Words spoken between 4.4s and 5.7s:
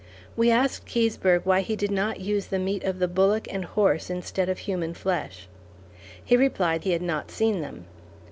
of human flesh.